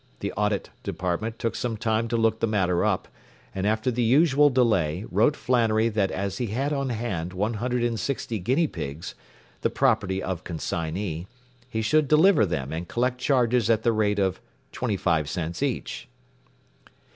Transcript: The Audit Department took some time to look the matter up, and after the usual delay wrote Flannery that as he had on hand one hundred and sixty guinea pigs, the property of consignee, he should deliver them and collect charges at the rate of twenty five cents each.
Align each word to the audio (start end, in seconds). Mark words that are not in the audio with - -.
The 0.21 0.31
Audit 0.31 0.71
Department 0.81 1.37
took 1.37 1.53
some 1.55 1.77
time 1.77 2.07
to 2.07 2.17
look 2.17 2.39
the 2.39 2.47
matter 2.47 2.83
up, 2.83 3.07
and 3.53 3.67
after 3.67 3.91
the 3.91 4.01
usual 4.01 4.49
delay 4.49 5.05
wrote 5.11 5.35
Flannery 5.35 5.89
that 5.89 6.09
as 6.09 6.39
he 6.39 6.47
had 6.47 6.73
on 6.73 6.89
hand 6.89 7.33
one 7.33 7.53
hundred 7.53 7.83
and 7.83 7.99
sixty 7.99 8.39
guinea 8.39 8.65
pigs, 8.65 9.13
the 9.61 9.69
property 9.69 10.23
of 10.23 10.43
consignee, 10.43 11.27
he 11.69 11.83
should 11.83 12.07
deliver 12.07 12.47
them 12.47 12.71
and 12.73 12.87
collect 12.87 13.19
charges 13.19 13.69
at 13.69 13.83
the 13.83 13.91
rate 13.93 14.17
of 14.17 14.41
twenty 14.71 14.97
five 14.97 15.29
cents 15.29 15.61
each. 15.61 16.07